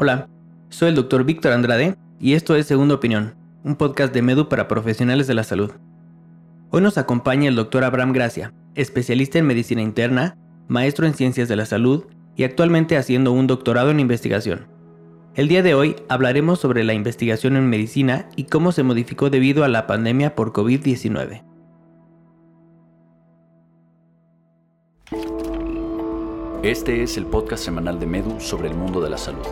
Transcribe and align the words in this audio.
Hola, 0.00 0.28
soy 0.68 0.90
el 0.90 0.94
doctor 0.94 1.24
Víctor 1.24 1.50
Andrade 1.50 1.96
y 2.20 2.34
esto 2.34 2.54
es 2.54 2.66
Segunda 2.66 2.94
Opinión, 2.94 3.34
un 3.64 3.74
podcast 3.74 4.14
de 4.14 4.22
Medu 4.22 4.48
para 4.48 4.68
profesionales 4.68 5.26
de 5.26 5.34
la 5.34 5.42
salud. 5.42 5.72
Hoy 6.70 6.82
nos 6.82 6.98
acompaña 6.98 7.48
el 7.48 7.56
doctor 7.56 7.82
Abraham 7.82 8.12
Gracia, 8.12 8.52
especialista 8.76 9.40
en 9.40 9.48
medicina 9.48 9.82
interna, 9.82 10.38
maestro 10.68 11.04
en 11.04 11.14
ciencias 11.14 11.48
de 11.48 11.56
la 11.56 11.66
salud 11.66 12.04
y 12.36 12.44
actualmente 12.44 12.96
haciendo 12.96 13.32
un 13.32 13.48
doctorado 13.48 13.90
en 13.90 13.98
investigación. 13.98 14.68
El 15.34 15.48
día 15.48 15.64
de 15.64 15.74
hoy 15.74 15.96
hablaremos 16.08 16.60
sobre 16.60 16.84
la 16.84 16.94
investigación 16.94 17.56
en 17.56 17.68
medicina 17.68 18.28
y 18.36 18.44
cómo 18.44 18.70
se 18.70 18.84
modificó 18.84 19.30
debido 19.30 19.64
a 19.64 19.68
la 19.68 19.88
pandemia 19.88 20.36
por 20.36 20.52
COVID-19. 20.52 21.42
Este 26.62 27.04
es 27.04 27.16
el 27.16 27.24
podcast 27.24 27.64
semanal 27.64 27.98
de 27.98 28.06
Medu 28.06 28.40
sobre 28.40 28.68
el 28.68 28.74
mundo 28.74 29.00
de 29.00 29.10
la 29.10 29.16
salud. 29.16 29.46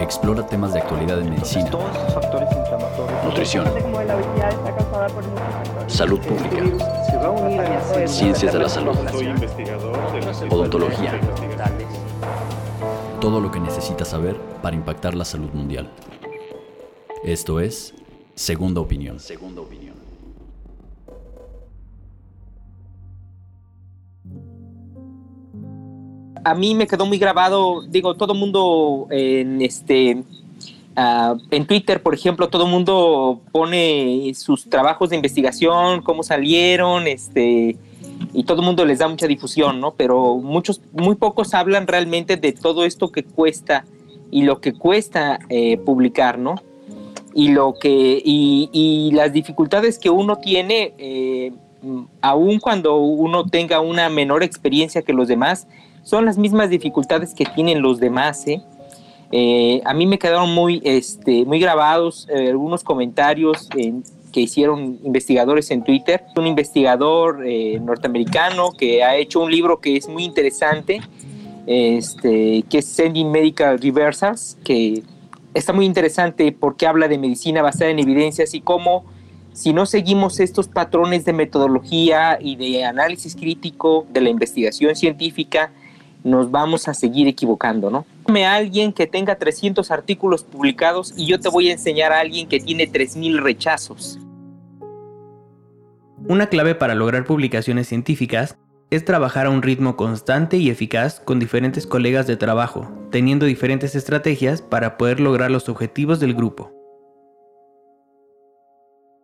Explora 0.00 0.46
temas 0.46 0.72
de 0.72 0.80
actualidad 0.80 1.20
en 1.20 1.30
medicina, 1.30 1.70
nutrición, 3.24 3.66
salud 5.86 6.20
pública, 6.20 8.06
ciencias 8.06 8.52
de 8.52 8.58
la 8.58 8.68
salud, 8.68 8.96
odontología. 10.50 11.18
Todo 13.20 13.40
lo 13.40 13.50
que 13.50 13.60
necesitas 13.60 14.08
saber 14.08 14.36
para 14.62 14.76
impactar 14.76 15.14
la 15.14 15.24
salud 15.24 15.50
mundial. 15.52 15.90
Esto 17.24 17.60
es 17.60 17.94
Segunda 18.34 18.80
Opinión. 18.80 19.18
Segunda 19.20 19.62
Opinión. 19.62 20.03
A 26.42 26.54
mí 26.54 26.74
me 26.74 26.86
quedó 26.86 27.06
muy 27.06 27.18
grabado, 27.18 27.82
digo, 27.82 28.14
todo 28.14 28.34
mundo 28.34 29.06
en 29.10 29.62
este 29.62 30.22
ah, 30.96 31.36
en 31.50 31.66
Twitter, 31.66 32.02
por 32.02 32.14
ejemplo, 32.14 32.48
todo 32.48 32.64
el 32.64 32.70
mundo 32.70 33.40
pone 33.52 34.32
sus 34.34 34.68
trabajos 34.68 35.10
de 35.10 35.16
investigación, 35.16 36.02
cómo 36.02 36.22
salieron, 36.22 37.06
este 37.06 37.76
y 38.32 38.44
todo 38.44 38.60
el 38.60 38.66
mundo 38.66 38.84
les 38.84 38.98
da 38.98 39.08
mucha 39.08 39.26
difusión, 39.26 39.80
¿no? 39.80 39.92
Pero 39.92 40.36
muchos, 40.36 40.80
muy 40.92 41.14
pocos 41.14 41.54
hablan 41.54 41.86
realmente 41.86 42.36
de 42.36 42.52
todo 42.52 42.84
esto 42.84 43.10
que 43.10 43.22
cuesta 43.22 43.84
y 44.30 44.42
lo 44.42 44.60
que 44.60 44.72
cuesta 44.72 45.38
eh, 45.48 45.76
publicar, 45.78 46.38
¿no? 46.38 46.56
Y 47.34 47.48
lo 47.48 47.74
que 47.74 48.22
y, 48.24 49.10
las 49.12 49.32
dificultades 49.32 49.98
que 49.98 50.10
uno 50.10 50.36
tiene, 50.36 50.94
eh, 50.98 51.52
aun 52.20 52.58
cuando 52.58 52.96
uno 52.96 53.46
tenga 53.46 53.80
una 53.80 54.08
menor 54.08 54.42
experiencia 54.42 55.02
que 55.02 55.12
los 55.12 55.28
demás, 55.28 55.66
son 56.04 56.26
las 56.26 56.38
mismas 56.38 56.70
dificultades 56.70 57.34
que 57.34 57.44
tienen 57.46 57.82
los 57.82 57.98
demás. 57.98 58.46
¿eh? 58.46 58.62
Eh, 59.32 59.80
a 59.84 59.94
mí 59.94 60.06
me 60.06 60.18
quedaron 60.18 60.54
muy, 60.54 60.80
este, 60.84 61.44
muy 61.44 61.58
grabados 61.58 62.28
eh, 62.30 62.50
algunos 62.50 62.84
comentarios 62.84 63.68
que 64.32 64.40
hicieron 64.40 65.00
investigadores 65.02 65.70
en 65.70 65.82
Twitter. 65.82 66.22
Un 66.36 66.46
investigador 66.46 67.44
norteamericano 67.80 68.70
que 68.72 69.02
ha 69.02 69.16
hecho 69.16 69.40
un 69.40 69.50
libro 69.50 69.80
que 69.80 69.96
es 69.96 70.08
muy 70.08 70.24
interesante, 70.24 71.00
este, 71.66 72.64
que 72.68 72.78
es 72.78 72.84
Sending 72.84 73.30
Medical 73.30 73.78
Reversals, 73.78 74.58
que 74.64 75.02
está 75.54 75.72
muy 75.72 75.86
interesante 75.86 76.52
porque 76.52 76.86
habla 76.86 77.08
de 77.08 77.16
medicina 77.16 77.62
basada 77.62 77.90
en 77.90 78.00
evidencias 78.00 78.54
y 78.54 78.60
cómo 78.60 79.04
si 79.52 79.72
no 79.72 79.86
seguimos 79.86 80.40
estos 80.40 80.66
patrones 80.66 81.24
de 81.24 81.32
metodología 81.32 82.38
y 82.40 82.56
de 82.56 82.84
análisis 82.84 83.36
crítico 83.36 84.04
de 84.12 84.20
la 84.20 84.28
investigación 84.28 84.96
científica, 84.96 85.70
nos 86.24 86.50
vamos 86.50 86.88
a 86.88 86.94
seguir 86.94 87.28
equivocando, 87.28 87.90
¿no? 87.90 88.06
Dame 88.26 88.46
a 88.46 88.54
alguien 88.54 88.92
que 88.92 89.06
tenga 89.06 89.36
300 89.36 89.90
artículos 89.90 90.42
publicados 90.42 91.12
y 91.16 91.26
yo 91.26 91.38
te 91.38 91.50
voy 91.50 91.68
a 91.68 91.72
enseñar 91.72 92.12
a 92.12 92.20
alguien 92.20 92.48
que 92.48 92.58
tiene 92.58 92.86
3000 92.86 93.38
rechazos. 93.38 94.18
Una 96.26 96.48
clave 96.48 96.74
para 96.74 96.94
lograr 96.94 97.24
publicaciones 97.24 97.86
científicas 97.86 98.56
es 98.90 99.04
trabajar 99.04 99.46
a 99.46 99.50
un 99.50 99.60
ritmo 99.60 99.96
constante 99.96 100.56
y 100.56 100.70
eficaz 100.70 101.20
con 101.20 101.38
diferentes 101.38 101.86
colegas 101.86 102.26
de 102.26 102.36
trabajo, 102.36 102.90
teniendo 103.10 103.44
diferentes 103.44 103.94
estrategias 103.94 104.62
para 104.62 104.96
poder 104.96 105.20
lograr 105.20 105.50
los 105.50 105.68
objetivos 105.68 106.20
del 106.20 106.32
grupo. 106.32 106.72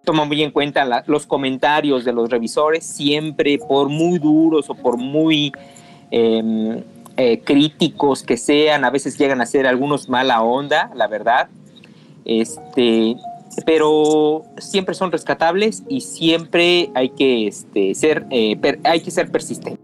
Toma 0.05 0.25
muy 0.25 0.43
en 0.43 0.51
cuenta 0.51 1.05
los 1.07 1.27
comentarios 1.27 2.05
de 2.05 2.13
los 2.13 2.29
revisores, 2.29 2.85
siempre 2.85 3.59
por 3.59 3.89
muy 3.89 4.19
duros 4.19 4.69
o 4.69 4.75
por 4.75 4.99
muy 4.99 5.53
Em, 6.11 6.83
eh, 7.17 7.41
críticos 7.45 8.23
que 8.23 8.37
sean, 8.37 8.85
a 8.85 8.91
veces 8.91 9.19
llegan 9.19 9.41
a 9.41 9.47
ser 9.47 9.67
algunos 9.67 10.09
mala 10.09 10.43
onda, 10.43 10.91
la 10.95 11.07
verdad, 11.07 11.49
este, 12.25 13.17
pero 13.67 14.45
siempre 14.59 14.95
son 14.95 15.13
rescatables 15.13 15.83
y 15.89 16.01
siempre 16.01 16.91
hay 16.95 17.11
que 17.11 17.47
este, 17.47 17.95
ser, 17.95 18.27
eh, 18.31 18.59
hay 18.85 19.01
que 19.03 19.11
ser 19.11 19.31
persistente. 19.31 19.79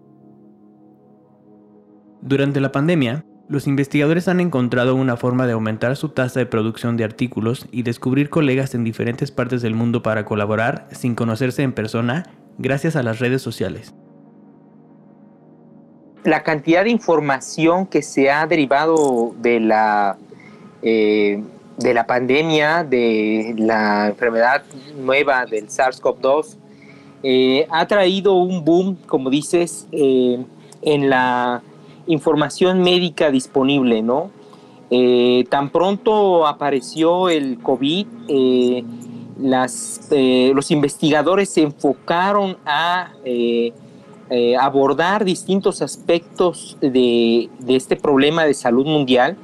Durante 2.22 2.60
la 2.60 2.72
pandemia, 2.72 3.24
los 3.48 3.66
investigadores 3.66 4.28
han 4.28 4.40
encontrado 4.40 4.94
una 4.94 5.16
forma 5.16 5.46
de 5.46 5.52
aumentar 5.52 5.94
su 5.96 6.08
tasa 6.08 6.40
de 6.40 6.46
producción 6.46 6.96
de 6.96 7.04
artículos 7.04 7.66
y 7.70 7.82
descubrir 7.82 8.30
colegas 8.30 8.74
en 8.74 8.82
diferentes 8.82 9.30
partes 9.30 9.62
del 9.62 9.74
mundo 9.74 10.02
para 10.02 10.24
colaborar 10.24 10.88
sin 10.90 11.14
conocerse 11.14 11.62
en 11.62 11.72
persona 11.72 12.24
gracias 12.58 12.96
a 12.96 13.02
las 13.02 13.18
redes 13.20 13.42
sociales 13.42 13.94
la 16.26 16.42
cantidad 16.42 16.84
de 16.84 16.90
información 16.90 17.86
que 17.86 18.02
se 18.02 18.30
ha 18.30 18.46
derivado 18.46 19.34
de 19.38 19.60
la, 19.60 20.16
eh, 20.82 21.42
de 21.78 21.94
la 21.94 22.06
pandemia, 22.06 22.84
de 22.84 23.54
la 23.56 24.08
enfermedad 24.08 24.62
nueva 24.98 25.46
del 25.46 25.68
SARS-CoV-2, 25.68 26.56
eh, 27.22 27.66
ha 27.70 27.86
traído 27.86 28.34
un 28.34 28.64
boom, 28.64 28.96
como 29.06 29.30
dices, 29.30 29.86
eh, 29.92 30.44
en 30.82 31.10
la 31.10 31.62
información 32.06 32.82
médica 32.82 33.30
disponible, 33.30 34.02
¿no? 34.02 34.30
tan 35.50 35.70
pronto 35.70 36.46
apareció 36.46 37.28
el 37.28 37.58
COVID, 37.58 38.06
las, 39.40 40.08
los 40.54 40.70
investigadores 40.70 41.48
se 41.50 41.62
enfocaron 41.62 42.56
a 42.64 43.10
eh, 44.28 44.56
abordar 44.56 45.24
distintos 45.24 45.82
aspectos 45.82 46.76
de, 46.80 47.48
este 47.68 47.94
problema 47.94 48.44
de 48.44 48.54
salud 48.54 48.84
mundial 48.84 49.36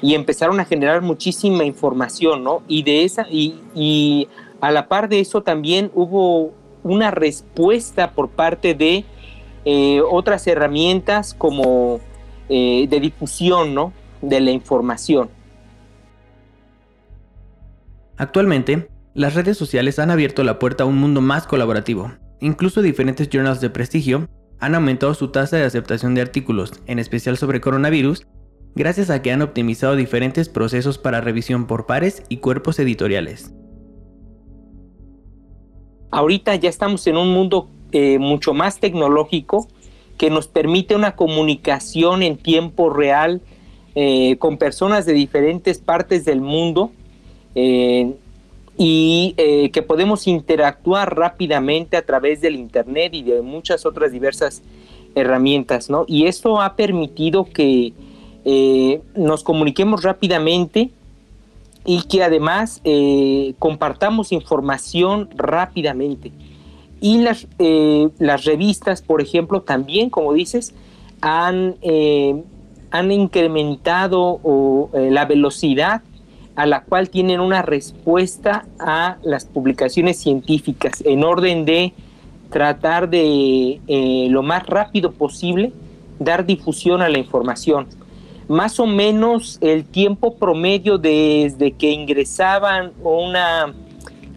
y 0.00 0.14
empezaron 0.14 0.58
a 0.58 0.64
generar 0.64 1.02
muchísima 1.02 1.64
información, 1.64 2.42
¿no? 2.42 2.62
Y 2.66 2.82
de 2.82 3.04
esa, 3.04 3.26
y, 3.30 4.28
a 4.62 4.70
la 4.70 4.88
par 4.88 5.10
de 5.10 5.20
eso 5.20 5.42
también 5.42 5.90
hubo 5.94 6.54
una 6.82 7.10
respuesta 7.10 8.12
por 8.12 8.30
parte 8.30 8.74
de 8.74 9.04
eh, 9.66 10.00
otras 10.10 10.46
herramientas 10.46 11.34
como 11.34 12.00
eh, 12.48 12.86
de 12.88 13.00
difusión, 13.00 13.74
¿no? 13.74 13.92
De 14.22 14.40
la 14.40 14.50
información. 14.50 15.28
Actualmente, 18.16 18.88
las 19.12 19.34
redes 19.34 19.58
sociales 19.58 19.98
han 19.98 20.10
abierto 20.10 20.42
la 20.42 20.58
puerta 20.58 20.84
a 20.84 20.86
un 20.86 20.96
mundo 20.96 21.20
más 21.20 21.46
colaborativo, 21.46 22.12
Incluso 22.40 22.82
diferentes 22.82 23.28
journals 23.30 23.60
de 23.60 23.70
prestigio 23.70 24.28
han 24.60 24.74
aumentado 24.74 25.14
su 25.14 25.28
tasa 25.28 25.56
de 25.56 25.64
aceptación 25.64 26.14
de 26.14 26.22
artículos, 26.22 26.72
en 26.86 26.98
especial 26.98 27.36
sobre 27.36 27.60
coronavirus, 27.60 28.26
gracias 28.74 29.10
a 29.10 29.22
que 29.22 29.32
han 29.32 29.42
optimizado 29.42 29.96
diferentes 29.96 30.48
procesos 30.48 30.98
para 30.98 31.20
revisión 31.20 31.66
por 31.66 31.86
pares 31.86 32.22
y 32.28 32.38
cuerpos 32.38 32.78
editoriales. 32.78 33.54
Ahorita 36.10 36.54
ya 36.56 36.68
estamos 36.68 37.06
en 37.06 37.16
un 37.16 37.32
mundo 37.32 37.68
eh, 37.92 38.18
mucho 38.18 38.54
más 38.54 38.80
tecnológico 38.80 39.68
que 40.18 40.30
nos 40.30 40.48
permite 40.48 40.94
una 40.94 41.14
comunicación 41.14 42.22
en 42.22 42.36
tiempo 42.36 42.90
real 42.90 43.42
eh, 43.94 44.36
con 44.38 44.58
personas 44.58 45.06
de 45.06 45.12
diferentes 45.12 45.78
partes 45.78 46.24
del 46.24 46.40
mundo. 46.40 46.90
Eh, 47.54 48.14
y 48.78 49.34
eh, 49.38 49.70
que 49.70 49.82
podemos 49.82 50.26
interactuar 50.26 51.16
rápidamente 51.16 51.96
a 51.96 52.04
través 52.04 52.40
del 52.40 52.56
Internet 52.56 53.14
y 53.14 53.22
de 53.22 53.40
muchas 53.40 53.86
otras 53.86 54.12
diversas 54.12 54.62
herramientas, 55.14 55.88
¿no? 55.88 56.04
Y 56.06 56.26
esto 56.26 56.60
ha 56.60 56.76
permitido 56.76 57.44
que 57.44 57.94
eh, 58.44 59.00
nos 59.14 59.42
comuniquemos 59.44 60.02
rápidamente 60.02 60.90
y 61.86 62.02
que 62.02 62.22
además 62.22 62.82
eh, 62.84 63.54
compartamos 63.58 64.32
información 64.32 65.30
rápidamente. 65.34 66.32
Y 67.00 67.18
las, 67.18 67.46
las 68.18 68.44
revistas, 68.44 69.02
por 69.02 69.20
ejemplo, 69.20 69.60
también, 69.60 70.08
como 70.08 70.32
dices, 70.32 70.74
han, 71.20 71.76
han 72.90 73.12
incrementado 73.12 74.40
la 74.94 75.26
velocidad 75.26 76.02
a 76.56 76.66
la 76.66 76.82
cual 76.82 77.10
tienen 77.10 77.40
una 77.40 77.62
respuesta 77.62 78.66
a 78.78 79.18
las 79.22 79.44
publicaciones 79.44 80.18
científicas 80.18 81.02
en 81.04 81.22
orden 81.22 81.66
de 81.66 81.92
tratar 82.50 83.08
de 83.10 83.80
eh, 83.86 84.26
lo 84.30 84.42
más 84.42 84.66
rápido 84.66 85.12
posible 85.12 85.72
dar 86.18 86.46
difusión 86.46 87.02
a 87.02 87.08
la 87.08 87.18
información. 87.18 87.86
más 88.48 88.78
o 88.78 88.86
menos 88.86 89.58
el 89.60 89.84
tiempo 89.84 90.36
promedio 90.36 90.98
desde 90.98 91.72
que 91.72 91.90
ingresaban 91.90 92.92
una, 93.02 93.74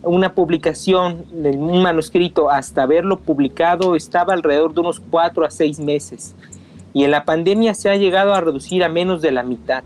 una 0.01 0.33
publicación 0.33 1.25
un 1.31 1.83
manuscrito 1.83 2.49
hasta 2.49 2.87
verlo 2.87 3.19
publicado 3.19 3.95
estaba 3.95 4.33
alrededor 4.33 4.73
de 4.73 4.81
unos 4.81 4.99
cuatro 4.99 5.45
a 5.45 5.51
seis 5.51 5.79
meses. 5.79 6.35
Y 6.91 7.03
en 7.03 7.11
la 7.11 7.23
pandemia 7.23 7.75
se 7.75 7.91
ha 7.91 7.95
llegado 7.97 8.33
a 8.33 8.41
reducir 8.41 8.83
a 8.83 8.89
menos 8.89 9.21
de 9.21 9.31
la 9.31 9.43
mitad. 9.43 9.83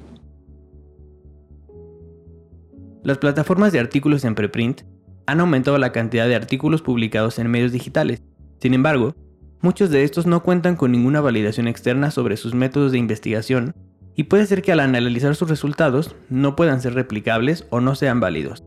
Las 3.04 3.18
plataformas 3.18 3.74
de 3.74 3.82
artículos 3.82 4.24
en 4.24 4.34
preprint 4.34 4.84
han 5.26 5.42
aumentado 5.42 5.78
la 5.78 5.92
cantidad 5.92 6.26
de 6.26 6.36
artículos 6.36 6.82
publicados 6.82 7.38
en 7.38 7.52
medios 7.52 7.74
digitales. 7.74 8.24
Sin 8.62 8.74
embargo, 8.74 9.14
muchos 9.62 9.90
de 9.90 10.06
estos 10.06 10.26
no 10.26 10.42
cuentan 10.42 10.78
con 10.78 10.94
ninguna 10.94 11.20
validación 11.20 11.68
externa 11.68 12.12
sobre 12.12 12.38
sus 12.38 12.54
métodos 12.54 12.94
de 12.94 13.00
investigación 13.00 13.76
y 14.16 14.24
puede 14.24 14.46
ser 14.46 14.62
que 14.62 14.72
al 14.72 14.80
analizar 14.80 15.36
sus 15.36 15.50
resultados 15.50 16.16
no 16.30 16.56
puedan 16.56 16.80
ser 16.80 16.94
replicables 16.94 17.68
o 17.72 17.82
no 17.82 17.96
sean 17.96 18.22
válidos. 18.22 18.64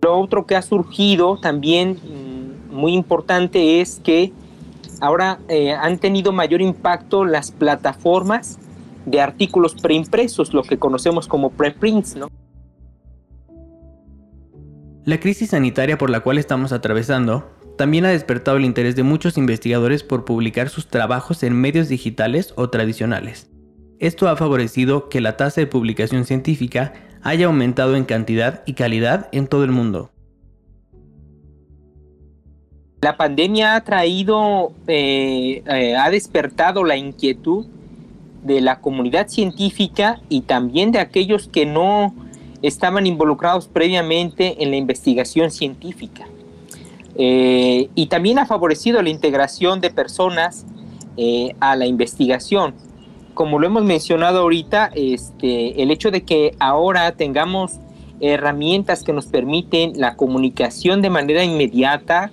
Lo 0.00 0.16
otro 0.20 0.46
que 0.46 0.54
ha 0.54 0.62
surgido 0.62 1.38
también 1.38 1.98
mm, 1.98 2.72
muy 2.72 2.92
importante 2.92 3.80
es 3.80 4.00
que 4.04 4.32
ahora 5.00 5.40
eh, 5.48 5.72
han 5.72 5.98
tenido 5.98 6.30
mayor 6.30 6.60
impacto 6.60 7.24
las 7.24 7.50
plataformas 7.50 8.60
de 9.06 9.20
artículos 9.20 9.74
preimpresos, 9.74 10.54
lo 10.54 10.62
que 10.62 10.78
conocemos 10.78 11.28
como 11.28 11.50
preprints, 11.50 12.16
¿no? 12.16 12.28
La 15.04 15.20
crisis 15.20 15.50
sanitaria 15.50 15.98
por 15.98 16.08
la 16.08 16.20
cual 16.20 16.38
estamos 16.38 16.72
atravesando 16.72 17.50
también 17.76 18.06
ha 18.06 18.10
despertado 18.10 18.56
el 18.56 18.64
interés 18.64 18.96
de 18.96 19.02
muchos 19.02 19.36
investigadores 19.36 20.02
por 20.02 20.24
publicar 20.24 20.68
sus 20.68 20.88
trabajos 20.88 21.42
en 21.42 21.60
medios 21.60 21.88
digitales 21.88 22.54
o 22.56 22.70
tradicionales. 22.70 23.50
Esto 23.98 24.28
ha 24.28 24.36
favorecido 24.36 25.08
que 25.08 25.20
la 25.20 25.36
tasa 25.36 25.60
de 25.60 25.66
publicación 25.66 26.24
científica 26.24 26.92
haya 27.22 27.46
aumentado 27.46 27.96
en 27.96 28.04
cantidad 28.04 28.62
y 28.66 28.74
calidad 28.74 29.28
en 29.32 29.46
todo 29.46 29.64
el 29.64 29.72
mundo. 29.72 30.10
La 33.00 33.16
pandemia 33.16 33.76
ha 33.76 33.84
traído, 33.84 34.72
eh, 34.86 35.62
eh, 35.66 35.96
ha 35.96 36.10
despertado 36.10 36.84
la 36.84 36.96
inquietud 36.96 37.66
de 38.44 38.60
la 38.60 38.80
comunidad 38.80 39.28
científica 39.28 40.20
y 40.28 40.42
también 40.42 40.92
de 40.92 41.00
aquellos 41.00 41.48
que 41.48 41.66
no 41.66 42.14
estaban 42.62 43.06
involucrados 43.06 43.68
previamente 43.68 44.62
en 44.62 44.70
la 44.70 44.76
investigación 44.76 45.50
científica. 45.50 46.26
Eh, 47.16 47.88
y 47.94 48.06
también 48.06 48.38
ha 48.38 48.46
favorecido 48.46 49.02
la 49.02 49.10
integración 49.10 49.80
de 49.80 49.90
personas 49.90 50.66
eh, 51.16 51.54
a 51.60 51.76
la 51.76 51.86
investigación. 51.86 52.74
Como 53.34 53.58
lo 53.58 53.66
hemos 53.66 53.84
mencionado 53.84 54.40
ahorita, 54.40 54.90
este, 54.94 55.82
el 55.82 55.90
hecho 55.90 56.10
de 56.10 56.22
que 56.22 56.54
ahora 56.58 57.12
tengamos 57.12 57.80
herramientas 58.20 59.02
que 59.02 59.12
nos 59.12 59.26
permiten 59.26 59.92
la 59.96 60.16
comunicación 60.16 61.02
de 61.02 61.10
manera 61.10 61.44
inmediata 61.44 62.30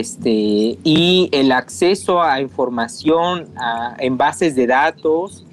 este, 0.00 0.78
y 0.82 1.28
el 1.32 1.52
acceso 1.52 2.22
a 2.22 2.40
información 2.40 3.48
en 3.98 4.16
bases 4.16 4.54
de 4.54 4.66
datos, 4.66 5.44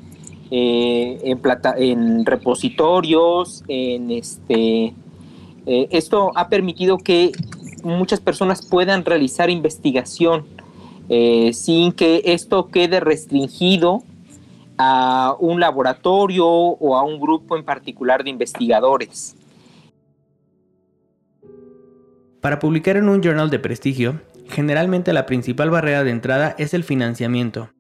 eh, 0.51 1.19
en, 1.23 1.41
en, 1.77 2.25
repositorios, 2.25 3.63
en 3.67 4.11
este, 4.11 4.93
esto 5.65 6.31
ha 6.35 6.49
permitido 6.49 6.97
que 6.97 7.31
muchas 7.83 8.19
personas 8.19 8.65
puedan 8.65 9.05
realizar 9.05 9.49
investigación 9.49 10.45
eh, 11.07 11.53
sin 11.53 11.91
que 11.91 12.23
esto 12.25 12.67
quede 12.67 12.99
restringido 12.99 14.03
a 14.77 15.35
un 15.39 15.59
laboratorio 15.59 16.47
o 16.47 16.97
a 16.97 17.03
un 17.03 17.19
grupo 17.19 17.55
en 17.55 17.63
particular 17.63 18.23
de 18.23 18.31
investigadores. 18.31 19.35
Para 22.45 22.59
publicar 22.59 22.95
en 22.95 23.09
un 23.09 23.23
journal 23.23 23.49
de 23.49 23.57
prestigio, 23.57 24.21
generalmente 24.47 25.13
la 25.13 25.25
principal 25.25 25.71
barrera 25.71 26.03
de 26.03 26.11
entrada 26.11 26.55
es 26.59 26.75
el 26.75 26.83
financiamiento. 26.83 27.71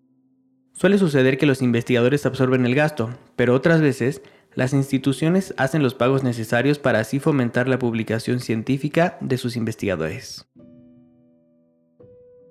Suele 0.73 0.97
suceder 0.97 1.37
que 1.37 1.45
los 1.45 1.61
investigadores 1.61 2.25
absorben 2.25 2.65
el 2.65 2.73
gasto, 2.73 3.11
pero 3.35 3.53
otras 3.53 3.79
veces 3.79 4.23
las 4.55 4.73
instituciones 4.73 5.53
hacen 5.57 5.83
los 5.83 5.93
pagos 5.93 6.23
necesarios 6.23 6.79
para 6.79 6.97
así 6.97 7.19
fomentar 7.19 7.67
la 7.69 7.77
publicación 7.77 8.39
científica 8.39 9.19
de 9.21 9.37
sus 9.37 9.55
investigadores. 9.55 10.47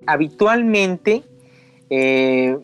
Habitualmente, 0.07 1.25
eh, 1.91 2.57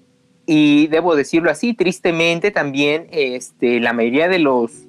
y 0.47 0.87
debo 0.87 1.17
decirlo 1.17 1.51
así, 1.51 1.75
tristemente 1.75 2.53
también, 2.53 3.09
este, 3.11 3.81
la 3.81 3.95
mayoría 3.95 4.29
de, 4.29 4.39
los, 4.39 4.87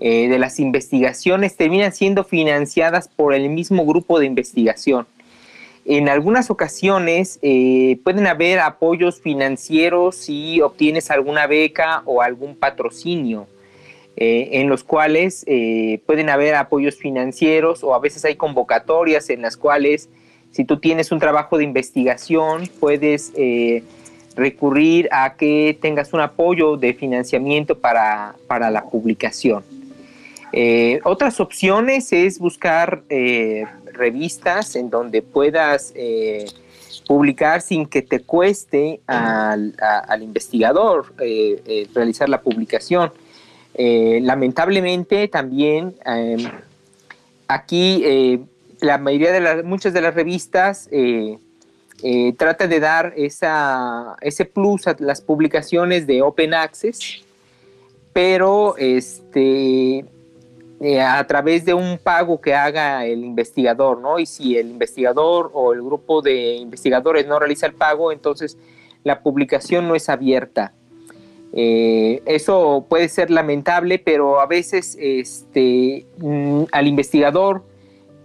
eh, 0.00 0.28
de 0.28 0.38
las 0.38 0.60
investigaciones 0.60 1.56
terminan 1.56 1.92
siendo 1.92 2.22
financiadas 2.22 3.08
por 3.08 3.34
el 3.34 3.48
mismo 3.48 3.84
grupo 3.84 4.20
de 4.20 4.26
investigación. 4.26 5.08
En 5.84 6.08
algunas 6.08 6.50
ocasiones 6.50 7.40
eh, 7.42 7.98
pueden 8.04 8.28
haber 8.28 8.60
apoyos 8.60 9.20
financieros 9.20 10.14
si 10.14 10.60
obtienes 10.60 11.10
alguna 11.10 11.48
beca 11.48 12.02
o 12.04 12.22
algún 12.22 12.54
patrocinio. 12.54 13.46
Eh, 14.20 14.60
en 14.60 14.68
los 14.68 14.82
cuales 14.82 15.46
pueden 16.04 16.28
haber 16.28 16.56
apoyos 16.56 16.96
financieros 16.96 17.84
o 17.84 17.94
a 17.94 18.00
veces 18.00 18.24
hay 18.24 18.34
convocatorias 18.34 19.30
en 19.30 19.42
las 19.42 19.56
cuales 19.56 20.08
si 20.50 20.64
tú 20.64 20.80
tienes 20.80 21.12
un 21.12 21.20
trabajo 21.20 21.56
de 21.56 21.62
investigación 21.62 22.68
puedes 22.80 23.32
recurrir 24.34 25.08
a 25.12 25.34
que 25.36 25.78
tengas 25.80 26.12
un 26.12 26.20
apoyo 26.20 26.76
de 26.76 26.94
financiamiento 26.94 27.78
para, 27.78 28.34
para 28.48 28.72
la 28.72 28.82
publicación. 28.82 29.77
Otras 31.04 31.40
opciones 31.40 32.12
es 32.12 32.38
buscar 32.38 33.02
revistas 33.92 34.76
en 34.76 34.90
donde 34.90 35.22
puedas 35.22 35.92
publicar 37.06 37.60
sin 37.60 37.86
que 37.86 38.02
te 38.02 38.20
cueste 38.20 39.00
al, 39.06 39.74
al 39.80 40.22
investigador 40.22 41.14
realizar 41.94 42.28
la 42.28 42.40
publicación. 42.40 43.12
Eh, 43.80 44.18
lamentablemente 44.24 45.28
también 45.28 45.94
em, 46.04 46.50
aquí 47.46 48.02
eh, 48.04 48.40
la 48.80 48.98
mayoría 48.98 49.30
de 49.30 49.38
las, 49.38 49.64
muchas 49.64 49.92
de 49.92 50.00
las 50.00 50.14
revistas 50.14 50.88
eh, 50.90 51.38
tratan 52.36 52.70
de 52.70 52.80
dar 52.80 53.12
esa, 53.16 54.16
ese 54.20 54.46
plus 54.46 54.88
a 54.88 54.96
las 54.98 55.20
publicaciones 55.20 56.08
de 56.08 56.22
Open 56.22 56.54
Access, 56.54 57.22
pero 58.12 58.76
este, 58.78 60.04
a 60.80 61.26
través 61.26 61.64
de 61.64 61.74
un 61.74 61.98
pago 61.98 62.40
que 62.40 62.54
haga 62.54 63.04
el 63.04 63.24
investigador, 63.24 64.00
¿no? 64.00 64.18
Y 64.18 64.26
si 64.26 64.56
el 64.56 64.68
investigador 64.68 65.50
o 65.52 65.72
el 65.72 65.82
grupo 65.82 66.22
de 66.22 66.54
investigadores 66.54 67.26
no 67.26 67.38
realiza 67.38 67.66
el 67.66 67.74
pago, 67.74 68.12
entonces 68.12 68.56
la 69.02 69.22
publicación 69.22 69.88
no 69.88 69.96
es 69.96 70.08
abierta. 70.08 70.72
Eh, 71.52 72.22
eso 72.26 72.86
puede 72.88 73.08
ser 73.08 73.30
lamentable, 73.30 73.98
pero 73.98 74.40
a 74.40 74.46
veces 74.46 74.96
este, 75.00 76.06
mm, 76.18 76.64
al 76.70 76.86
investigador, 76.86 77.64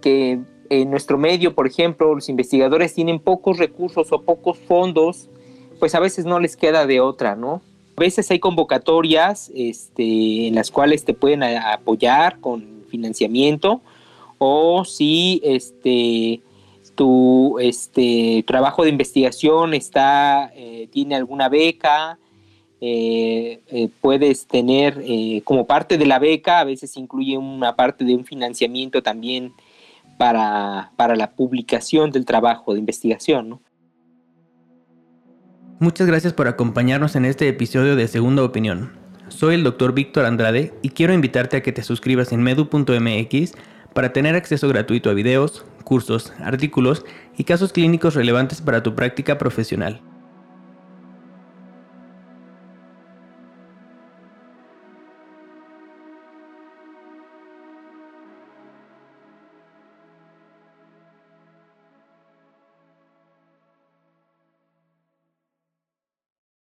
que 0.00 0.38
en 0.68 0.90
nuestro 0.90 1.18
medio, 1.18 1.54
por 1.54 1.66
ejemplo, 1.66 2.14
los 2.14 2.28
investigadores 2.28 2.94
tienen 2.94 3.18
pocos 3.18 3.58
recursos 3.58 4.12
o 4.12 4.22
pocos 4.22 4.58
fondos, 4.58 5.30
pues 5.78 5.94
a 5.94 6.00
veces 6.00 6.24
no 6.24 6.38
les 6.38 6.56
queda 6.56 6.86
de 6.86 7.00
otra, 7.00 7.36
¿no? 7.36 7.62
A 7.96 8.00
veces 8.00 8.30
hay 8.30 8.38
convocatorias 8.38 9.50
este, 9.54 10.48
en 10.48 10.54
las 10.54 10.70
cuales 10.70 11.04
te 11.04 11.14
pueden 11.14 11.42
apoyar 11.42 12.40
con 12.40 12.84
financiamiento 12.88 13.80
o 14.38 14.84
si 14.84 15.40
este, 15.44 16.40
tu 16.94 17.58
este, 17.60 18.44
trabajo 18.46 18.82
de 18.82 18.90
investigación 18.90 19.74
está, 19.74 20.52
eh, 20.54 20.88
tiene 20.90 21.14
alguna 21.14 21.48
beca, 21.48 22.18
eh, 22.86 23.62
eh, 23.68 23.88
puedes 24.02 24.46
tener 24.46 25.02
eh, 25.06 25.40
como 25.44 25.66
parte 25.66 25.96
de 25.96 26.04
la 26.04 26.18
beca, 26.18 26.58
a 26.58 26.64
veces 26.64 26.98
incluye 26.98 27.38
una 27.38 27.76
parte 27.76 28.04
de 28.04 28.14
un 28.14 28.26
financiamiento 28.26 29.02
también 29.02 29.54
para, 30.18 30.92
para 30.96 31.16
la 31.16 31.30
publicación 31.30 32.10
del 32.10 32.26
trabajo 32.26 32.74
de 32.74 32.80
investigación. 32.80 33.58
Muchas 35.84 36.06
gracias 36.06 36.32
por 36.32 36.48
acompañarnos 36.48 37.14
en 37.14 37.26
este 37.26 37.46
episodio 37.46 37.94
de 37.94 38.08
Segunda 38.08 38.42
Opinión. 38.42 38.92
Soy 39.28 39.54
el 39.54 39.64
doctor 39.64 39.92
Víctor 39.92 40.24
Andrade 40.24 40.72
y 40.80 40.88
quiero 40.88 41.12
invitarte 41.12 41.58
a 41.58 41.62
que 41.62 41.72
te 41.72 41.82
suscribas 41.82 42.32
en 42.32 42.42
medu.mx 42.42 43.52
para 43.92 44.10
tener 44.14 44.34
acceso 44.34 44.66
gratuito 44.66 45.10
a 45.10 45.12
videos, 45.12 45.66
cursos, 45.84 46.32
artículos 46.40 47.04
y 47.36 47.44
casos 47.44 47.74
clínicos 47.74 48.14
relevantes 48.14 48.62
para 48.62 48.82
tu 48.82 48.94
práctica 48.94 49.36
profesional. 49.36 50.00